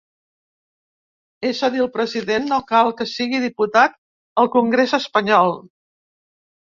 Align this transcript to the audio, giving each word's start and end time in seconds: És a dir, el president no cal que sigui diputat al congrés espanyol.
És 1.49 1.59
a 1.67 1.69
dir, 1.75 1.81
el 1.83 1.91
president 1.99 2.49
no 2.53 2.59
cal 2.71 2.91
que 3.01 3.07
sigui 3.11 3.43
diputat 3.45 3.95
al 4.45 4.51
congrés 4.59 4.97
espanyol. 5.01 5.55